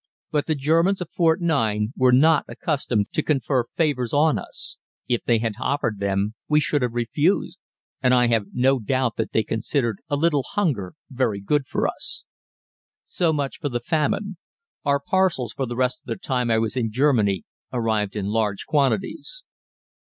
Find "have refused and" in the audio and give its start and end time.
6.81-8.11